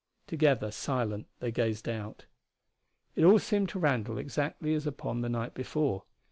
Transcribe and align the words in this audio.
Together, 0.25 0.71
silent, 0.71 1.27
they 1.41 1.51
gazed 1.51 1.87
out. 1.87 2.25
It 3.15 3.23
all 3.23 3.37
seemed 3.37 3.69
to 3.69 3.79
Randall 3.79 4.17
exactly 4.17 4.73
as 4.73 4.87
upon 4.87 5.21
the 5.21 5.29
night 5.29 5.53
before. 5.53 6.05